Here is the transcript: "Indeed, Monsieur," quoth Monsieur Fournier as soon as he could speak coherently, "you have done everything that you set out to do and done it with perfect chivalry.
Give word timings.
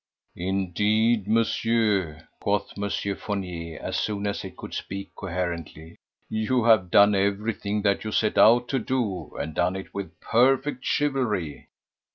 "Indeed, 0.35 1.27
Monsieur," 1.27 2.27
quoth 2.39 2.75
Monsieur 2.75 3.15
Fournier 3.15 3.79
as 3.83 3.97
soon 3.97 4.25
as 4.25 4.41
he 4.41 4.49
could 4.49 4.73
speak 4.73 5.11
coherently, 5.13 5.95
"you 6.27 6.63
have 6.63 6.89
done 6.89 7.13
everything 7.13 7.83
that 7.83 8.03
you 8.03 8.11
set 8.11 8.35
out 8.35 8.67
to 8.69 8.79
do 8.79 9.35
and 9.39 9.53
done 9.53 9.75
it 9.75 9.93
with 9.93 10.19
perfect 10.19 10.83
chivalry. 10.83 11.67